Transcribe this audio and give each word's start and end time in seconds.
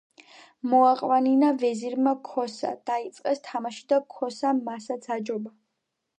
მოაყვანინა 0.69 1.51
ვეზირმა 1.63 2.13
ქოსა, 2.31 2.73
დაიწყეს 2.91 3.45
თამაში 3.51 3.87
და 3.95 4.01
ქოსამ 4.17 4.65
მასაც 4.73 5.09
აჯობა. 5.19 5.55